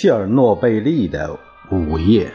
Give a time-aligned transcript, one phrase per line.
[0.00, 1.36] 切尔诺贝利的
[1.72, 2.32] 午夜，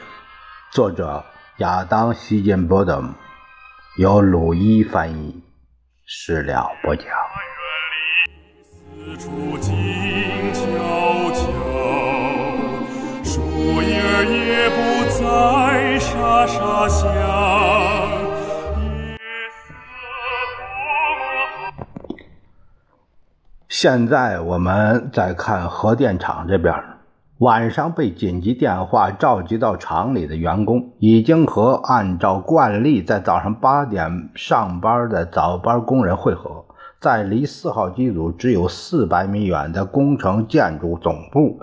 [0.73, 1.23] 作者
[1.60, 3.02] 亚当·希金伯德，
[3.96, 5.41] 由鲁伊翻译，
[6.05, 7.05] 事了不讲。
[9.05, 9.73] 四处静
[10.54, 10.61] 悄
[11.32, 11.46] 悄，
[13.23, 13.41] 树
[13.82, 13.95] 叶
[14.25, 17.07] 也不再沙沙响。
[23.70, 26.93] 现在我们再看核电厂这边。
[27.43, 36.64] 晚上被紧急电话召集到厂里的员工，已经和按照惯例在早上八点上班的早班工人会合，
[37.02, 41.59] 在离四号机组只有四百米远的工程建筑总部。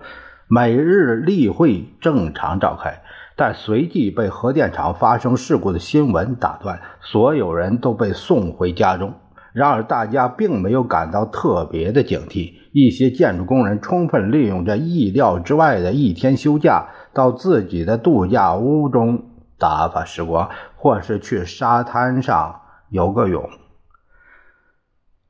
[0.49, 3.01] 每日例会正常召开，
[3.35, 9.15] 但随即被核电厂发生事故的新闻打断，所有人都被送回家中。
[9.53, 12.55] 然而，大家并没有感到特别的警惕。
[12.73, 19.25] 一些建筑工人充分利用这意料之外的一天休假，到自己的度假屋中
[19.59, 23.51] 打发时光，或是去沙滩上游个泳。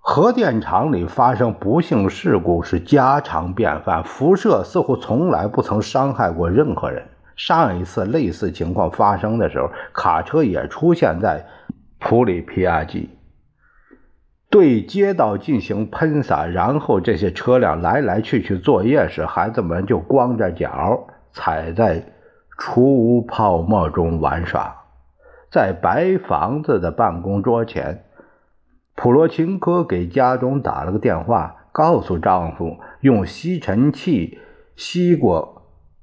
[0.03, 7.07] 核电厂里发生不幸事故是家常便饭，辐射似乎从来不曾伤害过任何人。
[7.37, 11.47] 上一次类似情况发生的时候，卡车也出现在
[11.99, 13.09] 普里皮亚季。
[14.51, 22.05] 对街道进行喷洒，然后这些车辆来来去去作业时，孩子们就光着脚踩在
[22.59, 24.77] 出污泡沫中玩耍。
[25.53, 28.05] 在白房子的办公桌前，
[28.97, 34.39] 普罗琴科给家中打了个电话，告诉丈夫用吸尘器
[34.75, 35.57] 吸过。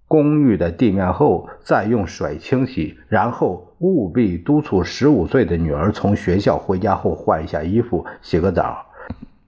[0.09, 8.85] 公寓的地面后，再用水清洗，然后务必督促十五岁的女儿从学校回家后换一下衣服、洗个澡。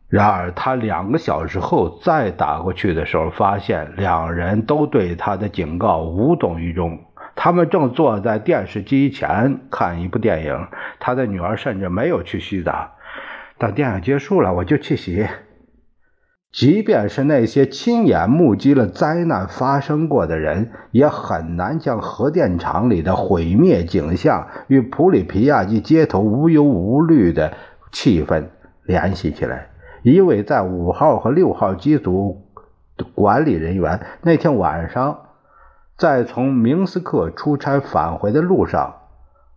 [0.08, 7.00] 然而，他两个小时后再打过去的时候，发现两人都对他的警告无动于衷。
[7.36, 10.68] 他们正坐在电视机前看一部电影，
[11.00, 12.92] 他的女儿甚至没有去洗澡。
[13.58, 15.28] 等电影结束了，我就去洗。
[16.52, 27.54] 即便是那些亲眼目击了灾难发生过的人，也很难将核电厂里的毁灭景象与普里皮亚季街头无忧无虑的
[27.92, 28.46] 气氛
[28.84, 29.70] 联系起来。
[30.02, 32.42] 一位在五号和六号机组
[33.14, 35.20] 管理人员那天晚上
[35.98, 38.96] 在从明斯克出差返回的路上，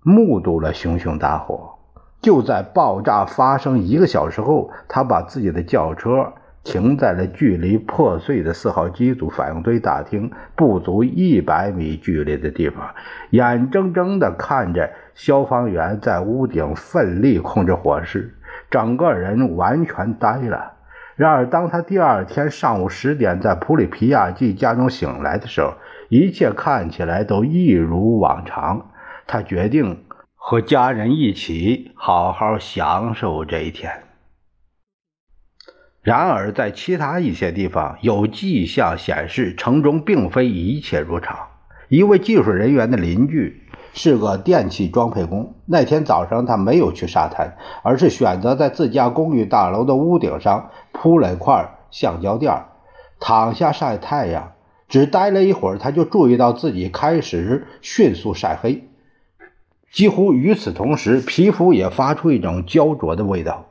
[0.03, 1.79] 目睹了熊熊大火。
[2.21, 6.35] 就在爆炸发生一个小时后，他把自己的轿车。
[6.65, 12.95] 停在了距离破碎的四号机组反应堆大厅不足一百米距离的地方，
[13.31, 18.35] 眼睁睁地看着消防员在屋顶奋力控制火势，
[18.71, 20.75] 整个人完全呆了。
[21.17, 25.75] 然而，当他第二天上午十点在普里皮亚季家中醒来的时候，
[26.09, 28.87] 一切看起来都一如往常。
[29.27, 30.05] 他决定
[30.37, 34.12] 和家人一起好好享受这一天。
[36.03, 41.39] 然而，在其他一些地方，有迹象显示城中并非一切如常。
[41.89, 43.63] 一位技术人员的邻居
[43.95, 45.55] 是个电器装配工。
[45.65, 52.53] 那天早上，他没有去沙滩，而是选择在自家公寓大楼的屋顶上铺了一块橡胶垫，
[53.21, 54.55] 躺下晒太阳。
[54.89, 58.89] 只待了一会儿，他就注意到自己开始迅速晒黑，
[59.93, 63.69] 几乎与此同时，皮肤也发出一种焦灼的味道。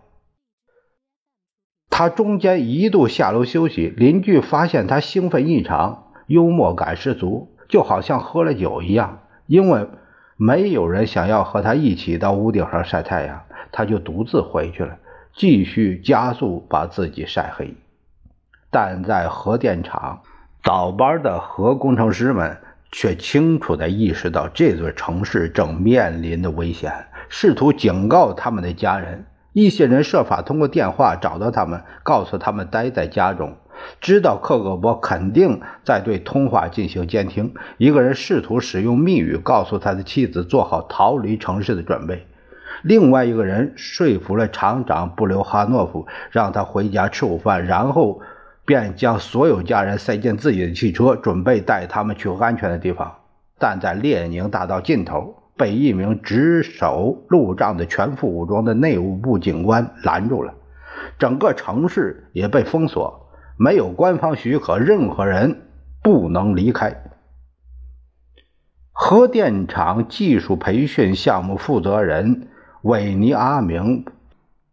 [2.02, 9.20] 他中间一度下楼休息，邻居发现他兴奋异常，幽默感十足，就好像喝了酒一样。
[9.46, 9.88] 因为
[10.36, 14.98] 没有人想要和他一起到屋顶上晒太阳，他就独自回去了，
[15.36, 17.76] 继续加速把自己晒黑。
[18.72, 20.24] 但在核电厂
[20.64, 22.58] 倒班的核工程师们
[22.92, 26.92] 却清楚地意识到这座城市正面临的危险，
[27.30, 29.24] 试图警告他们的家人。
[29.54, 33.56] 一些人设法通过电话找到他们，告诉他们待在家中，
[34.00, 37.54] 知道克格勃肯定在对通话进行监听。
[37.78, 42.26] 一个人试图使用密语告诉他的妻子做好逃离城市的准备。
[42.82, 48.22] 另外一个人说服了厂长布留哈诺夫，让他回家吃午饭，然后
[48.66, 53.18] 便将所有家人塞进自己的汽车，准备带他们去安全的地方。
[53.60, 55.41] 但在列宁大道尽头。
[55.62, 60.56] 被一名值守路障的全副武装的内务部警官拦住了，
[61.20, 63.30] 整个城市也被封锁，
[63.60, 65.62] 没有官方许可，任何人
[66.02, 67.04] 不能离开。
[68.92, 72.48] 核电厂技术培训项目负责人
[72.82, 74.06] 韦尼阿明·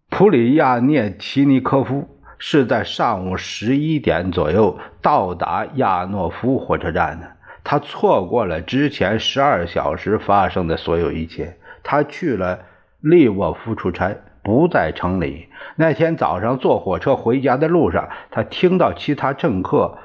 [0.09, 2.09] 普里亚涅奇尼科夫
[2.39, 7.38] 是在上午十一点左右到达亚诺夫火车站的。
[7.65, 11.57] 他错过了之前十二小时发生的所有一切。
[11.83, 12.61] 他去了
[13.01, 15.49] 利沃夫出差，不在城里。
[15.77, 19.99] 那天早上坐火车回家的路上，他听到其他乘客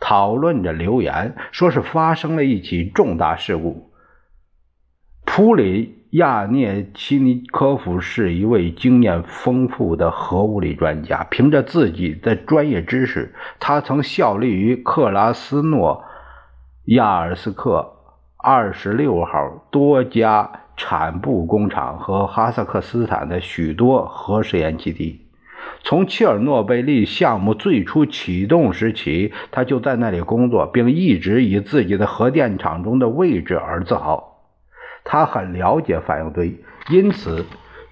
[0.00, 3.90] 讨论着流言，说是发生了一起重大事故。
[5.24, 6.00] 普里。
[6.14, 11.26] 亚涅奇尼科夫是一位经验丰富的核物理专家。
[11.28, 16.04] 凭着自己的专业知识，他曾效力于克拉斯诺
[16.86, 17.94] 亚尔斯克
[18.36, 25.22] 二十六号多家产布工厂和哈萨克斯坦的许多核试验基地。
[25.82, 34.42] 从切尔诺贝利项目最初启动时起，他就在那里工作，并一直以自己的核电厂中的位置而自豪。
[35.04, 37.46] 他很了解反应堆，因此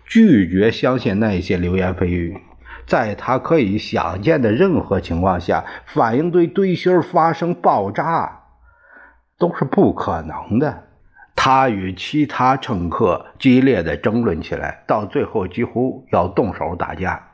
[0.05, 2.37] 拒绝相信那些流言蜚语。
[2.85, 8.42] 在他可以想见的任何情况下，反应堆堆芯发生爆炸
[9.43, 10.85] 都是不可能的。
[11.35, 17.29] 他与其他乘客激烈的争论起来，到最后几乎要动手打架。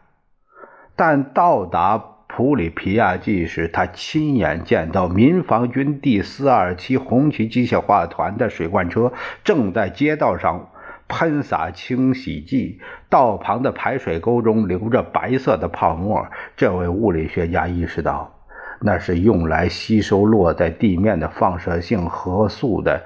[0.96, 2.14] 但到达。
[2.30, 10.68] 普里皮亚季时，他亲眼见到民防军第四二七红旗机械化团的水罐车正在街道上
[11.08, 16.26] 喷洒清洗剂，道旁的排水沟中流着白色的泡沫。
[16.54, 18.37] 这位物理学家意识到，
[18.80, 23.04] 那是用来吸收落在地面的放射性核素的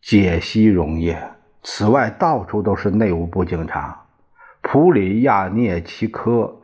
[0.00, 1.16] 解析溶液。
[1.62, 4.04] 此外，到处都是内务部警察。
[4.60, 6.56] 普里亚涅奇科。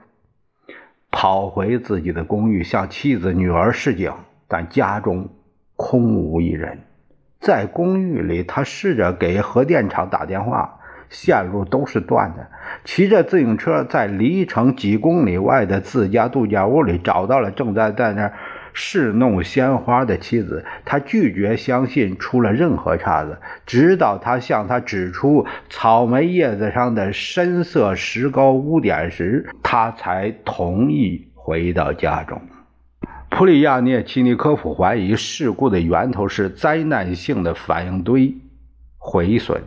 [1.10, 4.12] 跑回自己的公寓，向妻子、女儿示警，
[4.46, 5.30] 但家中
[5.74, 6.80] 空无一人。
[7.40, 12.46] 在公寓里，他试着给核电厂打电话，线路都是断的。
[12.84, 18.32] 骑着自行车，在离城几公里外的自家度假屋里，找到了正在在那儿。
[18.80, 32.40] 侍弄鲜花的妻子，他拒绝相信出了任何岔子，直到他向他指出草莓叶子上的深色石膏污点时，他才同意回到家中。
[33.30, 38.32] 普里亚涅奇尼科夫怀疑事故的源头是灾难性的反应堆
[38.96, 39.60] 毁损，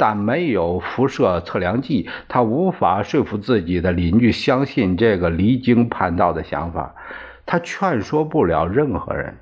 [0.00, 6.94] 但没有辐射测量计，他无法说服自己的邻居相信这个离经叛道的想法。
[7.44, 9.36] 他劝说不了任何人，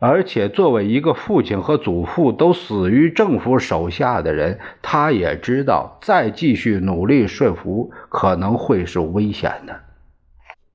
[0.00, 9.82] 而且作为一个父亲和祖父都死于政府手下的人，他也知道再继续努力说服可能会是危险的。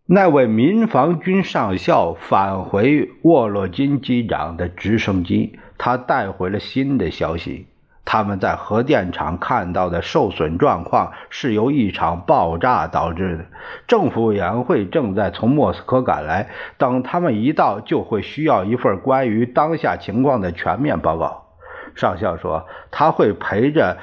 [0.05, 7.67] 那位民防军上校返回沃洛金机长的直升机，他带回了新的消息。
[8.11, 13.45] 他们在核电厂看到的受损状况是由一场爆炸导致的。
[13.85, 21.53] 政府委员会正在从莫斯科赶来，等他们一到，就会需要一份关于当下情况的全面报告。
[21.94, 24.00] 上校说，他会陪着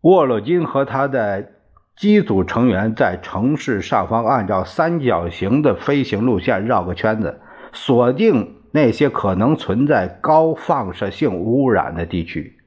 [0.00, 1.50] 沃洛金和他的
[1.94, 7.40] 机组成员在城市上方，按照三角形的飞行路线绕个圈子，
[7.72, 12.57] 锁定那些可能存在高放射性污染的地区。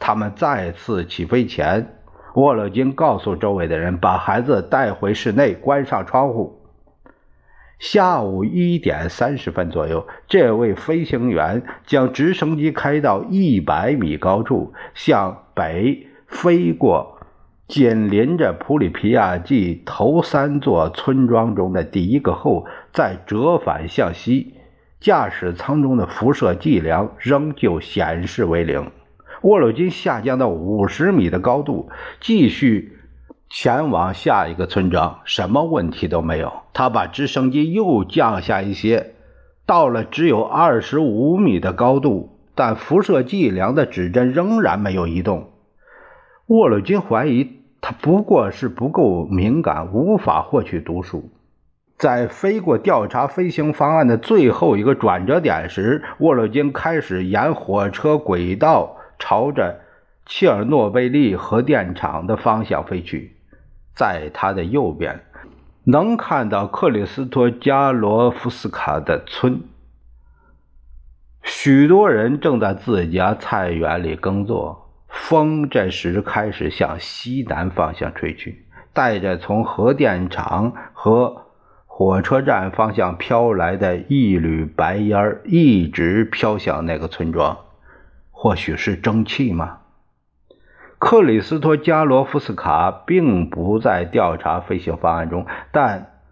[0.00, 2.00] 他们再次起飞前，
[2.34, 6.56] 沃勒金告诉周围的人把孩子带回室内，关上窗户。
[7.78, 17.18] 下午一点三十分左右，这位飞行员将直升机开到一百米高处，向北飞过
[17.68, 24.56] 紧邻着普里皮亚季头三座村庄中的第一个后，再折返向西。
[25.00, 28.90] 驾驶舱中的辐射剂量仍旧显示为零。
[29.42, 31.88] 沃洛金下降到五十米的高度，
[32.20, 32.98] 继续
[33.48, 36.52] 前往下一个村庄，什么问题都没有。
[36.74, 39.14] 他把直升机又降下一些，
[39.64, 45.50] 到了只有二十五米的高度，但辐射计量的指针仍然没有移动。
[46.46, 51.30] 沃洛金怀疑他不过是不够敏感，无法获取读数。
[51.96, 58.96] 在飞过调查飞行方案的最后一个转折点时，沃洛金开始沿火车轨道。
[59.20, 59.82] 朝着
[60.26, 63.36] 切尔诺贝利核电厂的方向飞去，
[63.94, 65.20] 在他的右边，
[65.84, 69.60] 能看到克里斯托加罗夫斯卡的村。
[71.44, 74.88] 许多人正在自家菜园里耕作。
[75.12, 81.46] 风这时开始向西南方向吹去，带着从核电厂和
[81.86, 87.58] 火车站方向飘来的一缕白烟一直飘向那个村庄。
[88.42, 89.80] 或许是蒸汽吗？
[90.98, 96.22] 克里斯托加罗夫斯卡并不在调查飞行方案中，但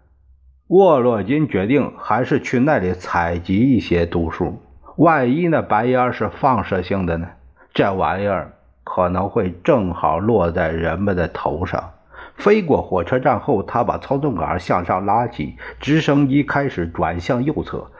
[0.69, 4.59] 沃洛金决定还是去那里采集一些毒素。
[4.97, 7.27] 万一那白烟是放射性的呢？
[7.75, 11.91] 这玩意儿可能会正好落在人们的头上。
[12.33, 17.91] 飞过火车站后，他把操纵杆向上拉起，直升机开始转向右侧。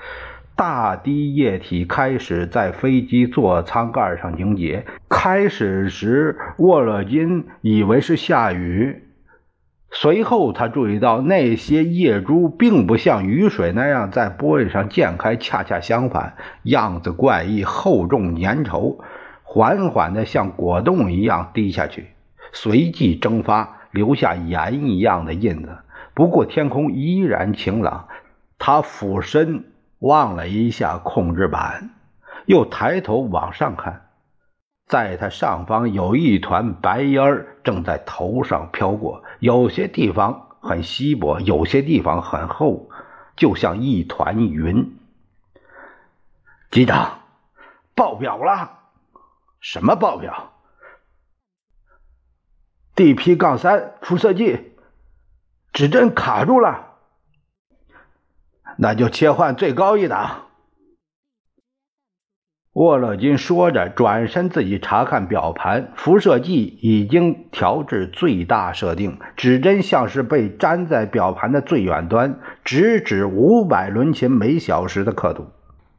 [0.59, 4.85] 大滴液体开始在飞机座舱盖上凝结。
[5.07, 9.03] 开始时，沃勒金以为是下雨，
[9.89, 18.97] 随后他注意到那些液珠并不像雨水那样在玻璃上溅开，恰恰相反，样子怪异、厚重粘稠，
[19.43, 22.07] 缓缓地像果冻一样滴下去，
[22.51, 25.69] 随即蒸发，留下盐一样的印子。
[26.13, 28.09] 不过天空依然晴朗。
[28.57, 29.63] 他俯身。
[29.99, 31.91] 望了一下控制板，
[32.45, 34.09] 又抬头往上看，
[34.85, 42.89] 在他上方有一团白烟正在头上飘过，有些地方很稀薄，有些地方很厚，
[43.35, 44.97] 就像一团云。
[46.71, 47.19] 机长，
[47.93, 48.79] 爆表了！
[49.59, 50.53] 什么爆表
[52.95, 54.73] ？DP 杠三辐射剂，
[55.73, 56.88] 指针卡住了。
[58.81, 60.45] 那就切换最高一档。
[62.73, 75.47] 沃勒金说着，转身自己查看表盘，辐射剂已经调至最大设定，指针像是被粘在表盘的最远端，直指五百伦琴每小时的刻度。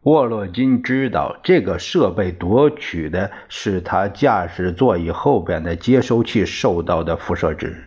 [0.04, 7.84] 沃洛金知道，这个设备夺取的是他驾驶座椅后边的接收器受到的辐射值，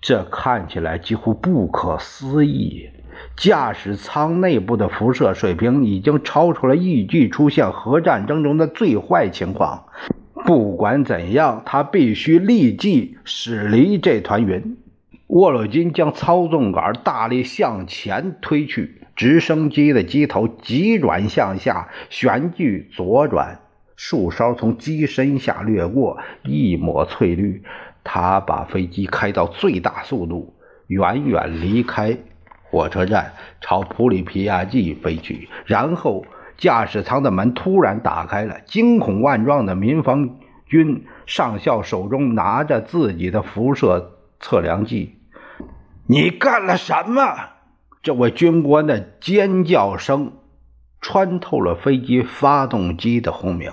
[0.00, 2.90] 这看起来几乎不可思议。
[3.36, 9.86] 驾驶舱内部的辐射水平已经超出了预计出现核战争中的最坏情况。
[10.44, 14.76] 不管怎样，他必须立即驶离这团云。
[15.26, 23.58] 沃洛金将操纵杆大力向前推去，直升机的机头急转向下，旋距左转，
[23.96, 27.62] 树梢从机身下掠过，一抹翠绿。
[28.04, 30.54] 他把飞机开到最大速度，
[30.86, 32.16] 远远离开。
[32.74, 36.26] 火车站朝普里皮亚季飞去，然后
[36.56, 45.20] 驾驶舱的门突然打开了，惊恐万状的民防军上校手中拿着自己的辐射测量计。
[46.08, 47.22] 你干了什么？
[48.02, 50.32] 这位军官的尖叫声
[51.00, 53.72] 穿透了飞机发动机的轰鸣。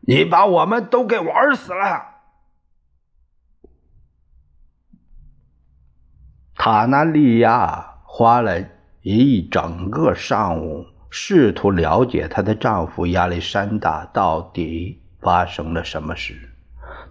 [0.00, 2.06] 你把我们都给玩死了！
[6.56, 7.86] 塔纳利亚。
[8.12, 8.60] 花了
[9.02, 16.34] 一整个上午，试图了解她的丈夫亚历山大到底发生了什么事。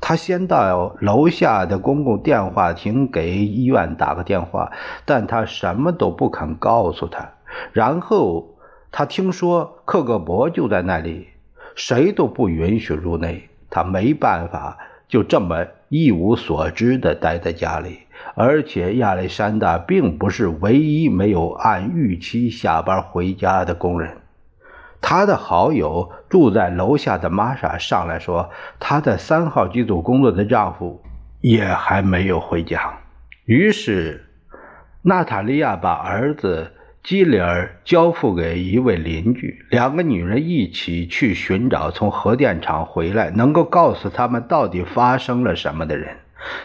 [0.02, 4.72] 她先到楼下的公共电话亭给医院打个电话，
[5.06, 7.32] 但他什么都不肯告诉他。
[7.72, 8.58] 然后
[8.92, 11.30] 她听说克格勃就在那里，
[11.76, 13.50] 谁都不允许入内。
[13.70, 14.78] 她没办法，
[15.08, 18.00] 就这么一无所知地待在家里。
[18.36, 24.18] 而且亚历山大并不是唯一没有按预期下班回家的工人。
[25.02, 31.02] 他的好友住在楼下的玛莎上来说，她在三号机组工作的丈夫
[31.40, 32.94] 也还没有回家。
[33.46, 34.26] 于是，
[35.02, 46.18] 娜塔莉亚把儿子基里尔交付给一位邻居，两个女人一起去寻找从核电厂回来能够告诉他们到底发生了什么的人。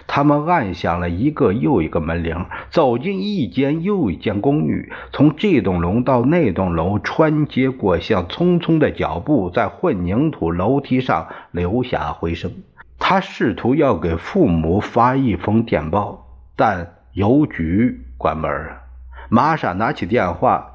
[0.06, 12.52] 他们按响了一个又一个门铃，走进一间又一间公寓，从这栋楼到那栋楼穿街过巷，匆匆的脚步在混凝土楼梯上留下回声。
[12.98, 18.83] 他试图要给父母发一封电报，但邮局关门了。
[19.28, 20.74] 玛莎拿起电话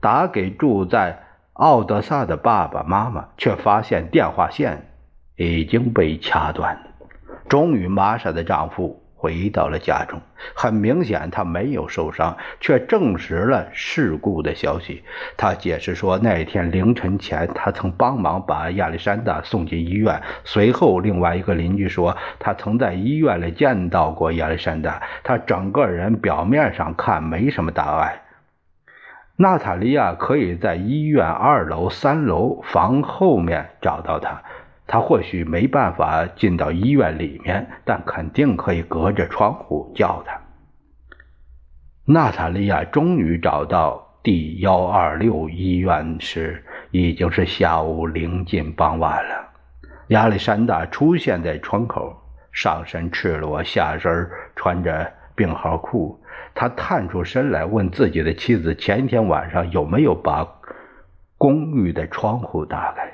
[0.00, 4.90] 打给住在奥德萨的爸爸妈妈，却发现电话线
[5.36, 6.78] 已经被掐断。
[7.48, 10.20] 终于，玛莎的丈夫回到了家中。
[10.54, 15.02] 很明显，他没有受伤，却证实了事故的消息。
[15.36, 20.22] 他解释说，那天凌晨前，他曾帮忙把亚历山大送进医院。
[20.44, 28.22] 随后，另外一个邻居说，他曾在医院里见到过亚历山大，他整个人表面上看没什么大碍。
[29.40, 34.42] 娜塔莉亚可以在医院二楼、三楼房后面找到他。
[34.88, 40.40] 他或许没办法进到医院里面，但肯定可以隔着窗户叫他。
[42.06, 49.50] 娜塔莉亚终于找到第幺二六医院时，已经是下午临近傍晚了。
[50.08, 52.16] 亚历山大出现在窗口，
[52.50, 54.26] 上身赤裸，下身
[54.56, 56.18] 穿着病号裤。
[56.54, 60.48] 他探出身来，问自己的妻子：“前天晚上有没有把
[61.36, 63.12] 公寓的窗户打开？”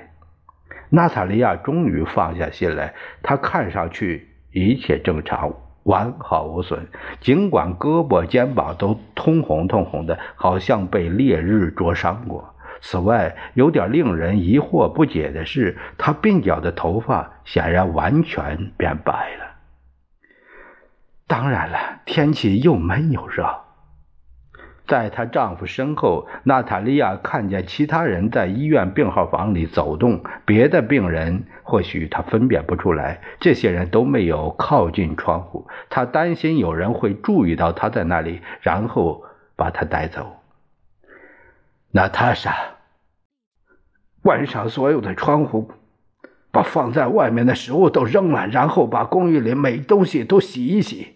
[0.94, 6.86] 娜塔莉亚终于放下心来，她看上去一切正常，完好无损，
[7.20, 12.54] 尽管胳膊肩膀都通红通红的，好像被烈日灼伤过。
[12.80, 19.44] 此外，有点令人疑惑不解的是，她鬓角的头发显然完全变白了。
[21.26, 23.63] 当然了，天气又闷又热。
[24.86, 30.22] 在她丈夫身后，娜塔莉亚看见其他人在医院病号房里走动。
[30.44, 35.66] 别的病人或许她分辨不出来，这些人都没有靠近窗户。
[35.88, 39.24] 她担心有人会注意到她在那里，然后
[39.56, 40.36] 把她带走。
[41.92, 42.54] 娜塔莎，
[44.22, 45.70] 关上所有的窗户。
[46.52, 51.13] 把放在外面的食物都扔了，然后把公寓里每东西都洗一洗。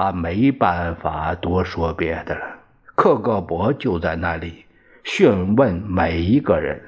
[0.00, 2.40] 他没办法多说别的了。
[2.94, 4.64] 克格勃就在那里
[5.04, 6.80] 询问每一个人，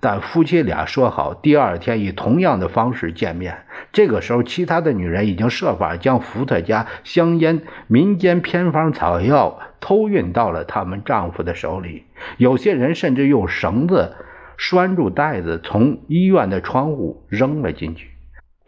[0.00, 3.66] 但夫妻俩说好第二天以同样的方式见面。
[3.92, 12.04] 这个时候，其他的女人已经设法将伏特加、香烟、民间偏方草药偷运到了他们丈夫的手里。
[12.38, 14.14] 有些人甚至用绳子。
[14.56, 18.08] 拴住袋子，从医院的窗户扔了进去。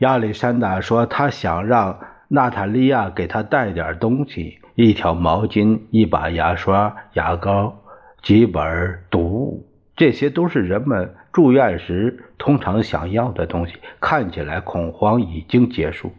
[0.01, 7.83] 亚历山大说：“他想让娜塔莉亚给他带点东西，一条毛巾、一把牙刷、牙膏、
[8.23, 13.75] 几本读物，这些都是人们住院时通常想要的东西。
[14.01, 16.13] 看起来恐慌已经结束。”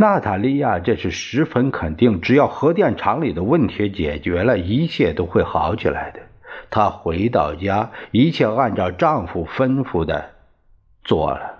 [0.00, 6.20] 娜塔莉亚这是十分肯定，只要核电厂里的问题解决了，一切都会好起来的。
[6.70, 10.30] 她回到家，一切按照丈夫吩咐的
[11.02, 11.57] 做了。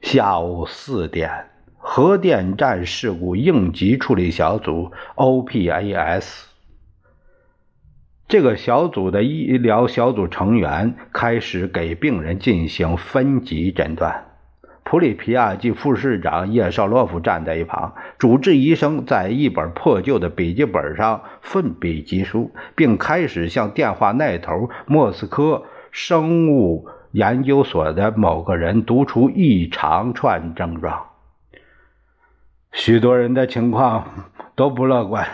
[0.00, 6.44] 下午四点，核电站事故应急处理小组 （OPAS）
[8.26, 14.24] 这个小组的医疗小组成员开始给病人进行分级诊断。
[14.84, 31.06] 普里皮亚季副市长叶绍洛夫站在一旁，主治医生在一本破旧的笔记本上奋笔疾书，并开始向电话那头莫斯科生物研究所的某个人读出一长串症状。
[32.72, 35.26] 许多人的情况都不乐观。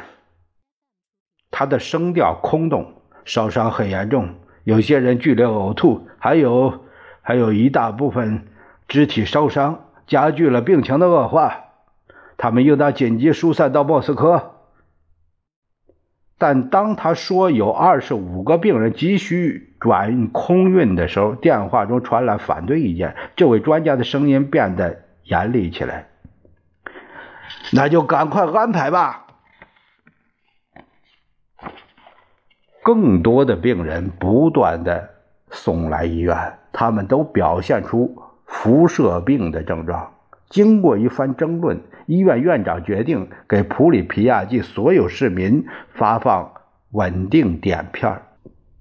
[1.51, 4.35] 他的声调空洞，烧伤很严重，
[4.65, 6.85] 有些人剧烈呕吐，还有
[7.23, 8.47] 还有一大部分。
[8.89, 11.65] 肢体烧伤加剧了病情的恶化，
[12.37, 14.56] 他们应当紧急疏散到莫斯科。
[16.39, 23.17] 但当他说有二十五个病人急需转空运的时候，电话中传来反对意见。
[23.37, 26.09] 这位专家的声音变得严厉起来
[27.73, 29.27] ：“那就赶快安排吧。”
[32.83, 35.11] 更多的病人不断的
[35.51, 38.23] 送来医院，他们都表现出。
[38.49, 40.15] 辐射病的症状。
[40.49, 46.53] 经过一番争论，医院院长决定给普里皮亚季所有市民发放
[46.93, 48.23] 稳定碘片，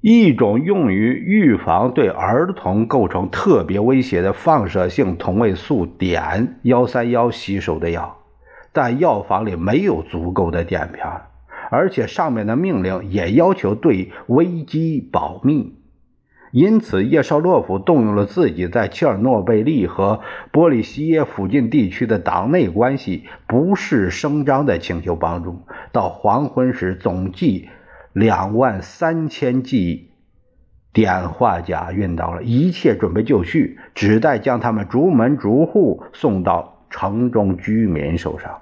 [0.02, 8.18] 一种用于预防对儿童构成特别威胁的放射性同位素碘幺三幺吸收的药。
[8.72, 11.06] 但药房里没有足够的碘片，
[11.72, 15.74] 而且上面的命令也要求对危机保密。
[16.56, 20.22] 因此，叶绍洛夫动用了自己在切尔诺贝利和
[20.54, 25.64] 波利西耶附近地区的党内关系，不事声张地请求帮助。
[25.92, 27.68] 到黄昏时，总计
[28.14, 30.12] 两万三千剂
[30.94, 38.62] 碘化钾运到了，一切准备就绪，只待将他们逐门逐户送到城中居民手上。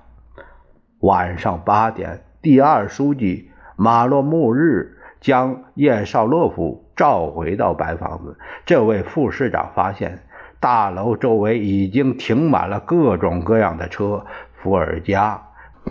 [1.01, 6.82] 晚上八点，第二书记马洛穆日将叶绍洛夫。
[6.95, 10.19] 召回到白房子，这位副市长发现
[10.59, 14.25] 大楼周围已经停满了各种各样的车，
[14.61, 15.41] 伏尔加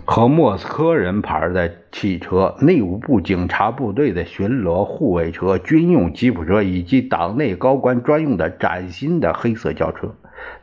[0.05, 10.15] 和莫斯科人牌的汽车，内务部警察部队的巡逻护卫车、军用吉普车以及党内高官专用的崭新的黑色轿车。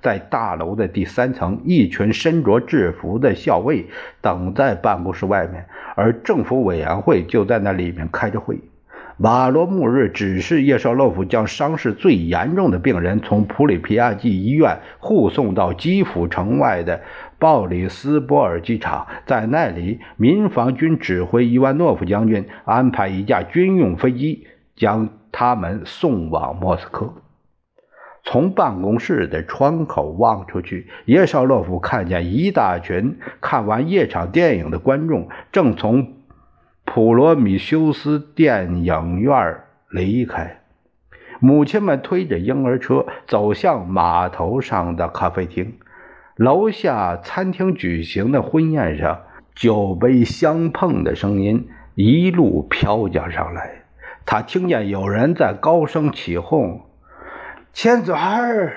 [0.02, 3.86] 在大楼的第三层，一群身着制服的校尉
[4.20, 8.58] 等在办公室外面，而政府委员会就在那里面开着会。
[9.20, 17.02] 瓦罗穆日指示叶绍洛夫将伤势最严重的病人从普里皮亚季医院护送到基辅城外的
[17.38, 27.12] 鲍里斯波尔机场，在那里，民防军指挥伊万诺夫将军安排一架军用飞机将他们送往莫斯科。
[28.22, 36.14] 从办公室的窗口望出去，叶绍洛夫看见一大群看完夜场电影的观众正从
[36.92, 40.58] 普罗米修斯电影院离开。
[41.38, 45.78] 母亲们推着婴儿车走向码头上的咖啡厅。
[46.34, 49.20] 楼下餐厅举行的婚宴上，
[49.54, 53.84] 酒杯相碰的声音一路飘将上来。
[54.26, 56.80] 他听见有人在高声起哄。
[57.72, 58.72] 千嘴儿，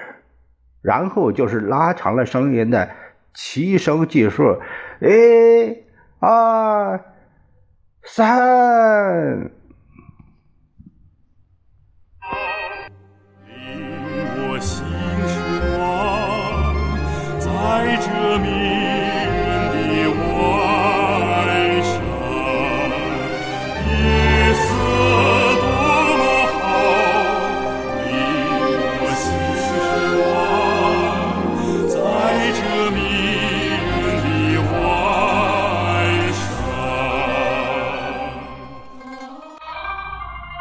[0.83, 2.91] 然后就是拉长了声音的
[3.33, 4.59] 齐声计数，
[5.01, 5.77] 一、
[6.19, 7.03] 二、
[8.03, 9.62] 三。